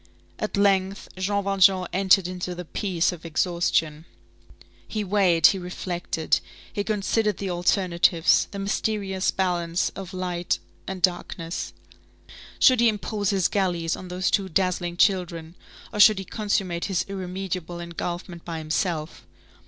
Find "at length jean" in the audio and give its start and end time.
0.39-1.43